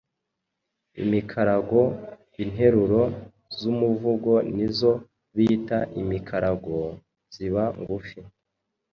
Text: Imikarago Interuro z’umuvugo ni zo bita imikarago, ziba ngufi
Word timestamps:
Imikarago 1.03 1.81
Interuro 2.43 3.01
z’umuvugo 3.57 4.31
ni 4.55 4.67
zo 4.77 4.91
bita 5.35 5.79
imikarago, 6.01 6.77
ziba 7.35 7.63
ngufi 7.79 8.19